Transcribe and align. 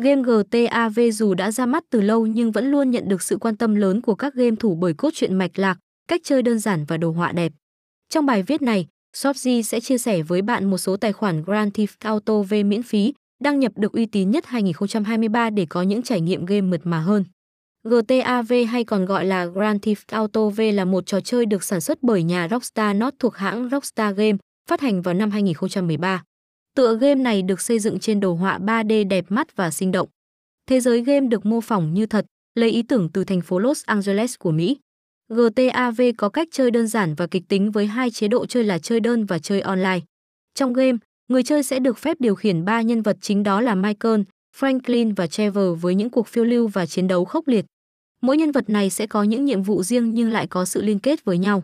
Game 0.00 0.22
GTA 0.22 0.88
V 0.88 1.00
dù 1.12 1.34
đã 1.34 1.50
ra 1.50 1.66
mắt 1.66 1.84
từ 1.90 2.00
lâu 2.00 2.26
nhưng 2.26 2.52
vẫn 2.52 2.70
luôn 2.70 2.90
nhận 2.90 3.08
được 3.08 3.22
sự 3.22 3.36
quan 3.36 3.56
tâm 3.56 3.74
lớn 3.74 4.00
của 4.00 4.14
các 4.14 4.34
game 4.34 4.56
thủ 4.56 4.74
bởi 4.74 4.94
cốt 4.94 5.10
truyện 5.14 5.34
mạch 5.34 5.58
lạc, 5.58 5.78
cách 6.08 6.20
chơi 6.24 6.42
đơn 6.42 6.58
giản 6.58 6.84
và 6.84 6.96
đồ 6.96 7.10
họa 7.10 7.32
đẹp. 7.32 7.52
Trong 8.08 8.26
bài 8.26 8.42
viết 8.42 8.62
này, 8.62 8.86
Shopji 9.16 9.62
sẽ 9.62 9.80
chia 9.80 9.98
sẻ 9.98 10.22
với 10.22 10.42
bạn 10.42 10.70
một 10.70 10.78
số 10.78 10.96
tài 10.96 11.12
khoản 11.12 11.42
Grand 11.42 11.74
Theft 11.74 11.94
Auto 11.98 12.42
V 12.42 12.54
miễn 12.64 12.82
phí, 12.82 13.14
đăng 13.42 13.60
nhập 13.60 13.72
được 13.76 13.92
uy 13.92 14.06
tín 14.06 14.30
nhất 14.30 14.46
2023 14.46 15.50
để 15.50 15.66
có 15.68 15.82
những 15.82 16.02
trải 16.02 16.20
nghiệm 16.20 16.46
game 16.46 16.60
mượt 16.60 16.80
mà 16.84 17.00
hơn. 17.00 17.24
GTA 17.84 18.42
V 18.42 18.52
hay 18.68 18.84
còn 18.84 19.04
gọi 19.04 19.24
là 19.24 19.46
Grand 19.46 19.82
Theft 19.82 20.04
Auto 20.06 20.48
V 20.48 20.60
là 20.74 20.84
một 20.84 21.06
trò 21.06 21.20
chơi 21.20 21.46
được 21.46 21.64
sản 21.64 21.80
xuất 21.80 22.02
bởi 22.02 22.22
nhà 22.22 22.48
Rockstar 22.50 22.96
North 22.96 23.18
thuộc 23.18 23.36
hãng 23.36 23.68
Rockstar 23.70 24.16
Game, 24.16 24.38
phát 24.70 24.80
hành 24.80 25.02
vào 25.02 25.14
năm 25.14 25.30
2013. 25.30 26.22
Tựa 26.80 26.96
game 26.96 27.14
này 27.22 27.42
được 27.42 27.60
xây 27.60 27.78
dựng 27.78 27.98
trên 27.98 28.20
đồ 28.20 28.34
họa 28.34 28.58
3D 28.58 29.08
đẹp 29.08 29.24
mắt 29.28 29.56
và 29.56 29.70
sinh 29.70 29.92
động. 29.92 30.08
Thế 30.66 30.80
giới 30.80 31.04
game 31.04 31.26
được 31.26 31.46
mô 31.46 31.60
phỏng 31.60 31.94
như 31.94 32.06
thật, 32.06 32.26
lấy 32.54 32.70
ý 32.70 32.82
tưởng 32.82 33.08
từ 33.12 33.24
thành 33.24 33.40
phố 33.40 33.58
Los 33.58 33.84
Angeles 33.84 34.34
của 34.38 34.50
Mỹ. 34.50 34.76
GTA 35.28 35.90
V 35.90 36.02
có 36.18 36.28
cách 36.28 36.48
chơi 36.52 36.70
đơn 36.70 36.86
giản 36.86 37.14
và 37.14 37.26
kịch 37.26 37.42
tính 37.48 37.70
với 37.70 37.86
hai 37.86 38.10
chế 38.10 38.28
độ 38.28 38.46
chơi 38.46 38.64
là 38.64 38.78
chơi 38.78 39.00
đơn 39.00 39.24
và 39.24 39.38
chơi 39.38 39.60
online. 39.60 40.00
Trong 40.54 40.72
game, 40.72 40.98
người 41.28 41.42
chơi 41.42 41.62
sẽ 41.62 41.78
được 41.78 41.98
phép 41.98 42.16
điều 42.20 42.34
khiển 42.34 42.64
ba 42.64 42.82
nhân 42.82 43.02
vật 43.02 43.16
chính 43.20 43.42
đó 43.42 43.60
là 43.60 43.74
Michael, 43.74 44.20
Franklin 44.58 45.14
và 45.16 45.26
Trevor 45.26 45.82
với 45.82 45.94
những 45.94 46.10
cuộc 46.10 46.26
phiêu 46.26 46.44
lưu 46.44 46.68
và 46.68 46.86
chiến 46.86 47.08
đấu 47.08 47.24
khốc 47.24 47.48
liệt. 47.48 47.64
Mỗi 48.22 48.36
nhân 48.36 48.52
vật 48.52 48.70
này 48.70 48.90
sẽ 48.90 49.06
có 49.06 49.22
những 49.22 49.44
nhiệm 49.44 49.62
vụ 49.62 49.82
riêng 49.82 50.10
nhưng 50.14 50.30
lại 50.30 50.46
có 50.46 50.64
sự 50.64 50.82
liên 50.82 50.98
kết 50.98 51.24
với 51.24 51.38
nhau. 51.38 51.62